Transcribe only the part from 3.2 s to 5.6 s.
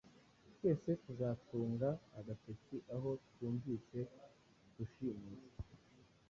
twumvise Rushimusi.